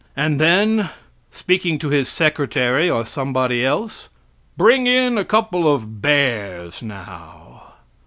and 0.17 0.41
then 0.41 0.89
speaking 1.29 1.77
to 1.77 1.89
his 1.89 2.09
secretary 2.09 2.89
or 2.89 3.05
somebody 3.05 3.63
else, 3.63 4.09
"Bring 4.57 4.87
in 4.87 5.15
a 5.15 5.23
couple 5.23 5.71
of 5.71 6.01
bears 6.01 6.81
now!" 6.81 7.73